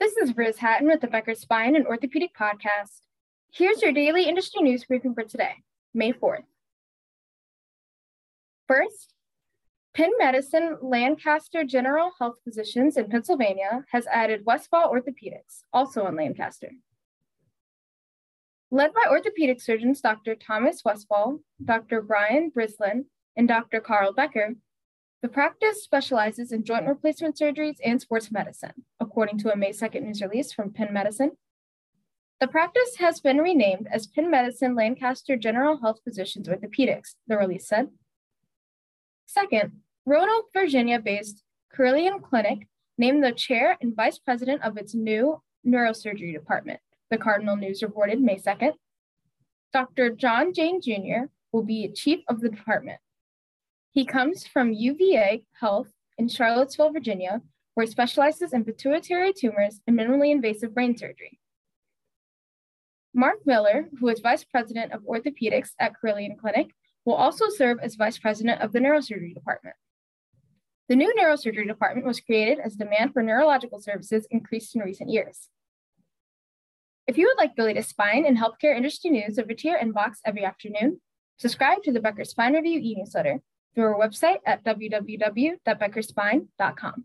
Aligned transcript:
This 0.00 0.16
is 0.16 0.34
Riz 0.34 0.56
Hatton 0.56 0.86
with 0.86 1.02
the 1.02 1.08
Becker 1.08 1.34
Spine 1.34 1.76
and 1.76 1.86
Orthopedic 1.86 2.30
Podcast. 2.34 3.00
Here's 3.52 3.82
your 3.82 3.92
daily 3.92 4.24
industry 4.24 4.62
news 4.62 4.82
briefing 4.82 5.12
for 5.12 5.24
today, 5.24 5.56
May 5.92 6.14
4th. 6.14 6.44
First, 8.66 9.12
Penn 9.92 10.12
Medicine 10.18 10.78
Lancaster 10.80 11.64
General 11.64 12.12
Health 12.18 12.36
Physicians 12.44 12.96
in 12.96 13.10
Pennsylvania 13.10 13.84
has 13.92 14.06
added 14.06 14.46
Westfall 14.46 14.90
Orthopedics, 14.90 15.64
also 15.70 16.06
in 16.06 16.16
Lancaster. 16.16 16.70
Led 18.70 18.94
by 18.94 19.04
orthopedic 19.10 19.60
surgeons 19.60 20.00
Dr. 20.00 20.34
Thomas 20.34 20.80
Westfall, 20.82 21.40
Dr. 21.62 22.00
Brian 22.00 22.50
Brislin, 22.56 23.04
and 23.36 23.46
Dr. 23.46 23.82
Carl 23.82 24.14
Becker, 24.14 24.54
the 25.22 25.28
practice 25.28 25.82
specializes 25.82 26.50
in 26.50 26.64
joint 26.64 26.86
replacement 26.86 27.36
surgeries 27.38 27.76
and 27.84 28.00
sports 28.00 28.32
medicine, 28.32 28.72
according 28.98 29.38
to 29.38 29.52
a 29.52 29.56
May 29.56 29.70
2nd 29.70 30.02
news 30.02 30.22
release 30.22 30.52
from 30.52 30.72
Penn 30.72 30.92
Medicine. 30.92 31.32
The 32.40 32.48
practice 32.48 32.96
has 32.98 33.20
been 33.20 33.38
renamed 33.38 33.86
as 33.92 34.06
Penn 34.06 34.30
Medicine 34.30 34.74
Lancaster 34.74 35.36
General 35.36 35.78
Health 35.82 36.00
Physicians 36.04 36.48
Orthopedics, 36.48 37.16
the 37.26 37.36
release 37.36 37.68
said. 37.68 37.88
Second, 39.26 39.72
Roanoke, 40.06 40.46
Virginia 40.54 40.98
based 40.98 41.42
Carilion 41.70 42.20
Clinic 42.20 42.66
named 42.96 43.22
the 43.22 43.32
chair 43.32 43.76
and 43.82 43.94
vice 43.94 44.18
president 44.18 44.62
of 44.62 44.78
its 44.78 44.94
new 44.94 45.42
neurosurgery 45.66 46.32
department, 46.32 46.80
the 47.10 47.18
Cardinal 47.18 47.56
News 47.56 47.82
reported 47.82 48.22
May 48.22 48.38
2nd. 48.38 48.72
Dr. 49.72 50.10
John 50.10 50.54
Jane 50.54 50.80
Jr. 50.80 51.28
will 51.52 51.62
be 51.62 51.92
chief 51.92 52.20
of 52.26 52.40
the 52.40 52.48
department. 52.48 53.00
He 53.92 54.04
comes 54.04 54.46
from 54.46 54.72
UVA 54.72 55.44
Health 55.58 55.88
in 56.16 56.28
Charlottesville, 56.28 56.92
Virginia, 56.92 57.42
where 57.74 57.86
he 57.86 57.90
specializes 57.90 58.52
in 58.52 58.64
pituitary 58.64 59.32
tumors 59.32 59.80
and 59.86 59.98
minimally 59.98 60.30
invasive 60.30 60.74
brain 60.74 60.96
surgery. 60.96 61.40
Mark 63.12 63.38
Miller, 63.44 63.88
who 63.98 64.08
is 64.08 64.20
vice 64.20 64.44
president 64.44 64.92
of 64.92 65.02
orthopedics 65.02 65.70
at 65.80 65.94
Carilion 66.00 66.36
Clinic, 66.40 66.70
will 67.04 67.14
also 67.14 67.48
serve 67.48 67.78
as 67.82 67.96
vice 67.96 68.18
president 68.18 68.60
of 68.60 68.72
the 68.72 68.78
neurosurgery 68.78 69.34
department. 69.34 69.74
The 70.88 70.94
new 70.94 71.12
neurosurgery 71.18 71.66
department 71.66 72.06
was 72.06 72.20
created 72.20 72.60
as 72.60 72.76
demand 72.76 73.12
for 73.12 73.22
neurological 73.22 73.80
services 73.80 74.26
increased 74.30 74.76
in 74.76 74.82
recent 74.82 75.10
years. 75.10 75.48
If 77.08 77.18
you 77.18 77.26
would 77.26 77.42
like 77.42 77.56
the 77.56 77.64
latest 77.64 77.90
spine 77.90 78.24
and 78.24 78.38
healthcare 78.38 78.76
industry 78.76 79.10
news 79.10 79.36
over 79.38 79.52
to 79.52 79.68
your 79.68 79.78
inbox 79.78 80.18
every 80.24 80.44
afternoon, 80.44 81.00
subscribe 81.38 81.82
to 81.82 81.92
the 81.92 82.00
Becker 82.00 82.24
Spine 82.24 82.54
Review 82.54 82.78
e-newsletter 82.78 83.40
through 83.74 83.84
our 83.84 83.98
website 83.98 84.38
at 84.46 84.64
www.beckerspine.com. 84.64 87.04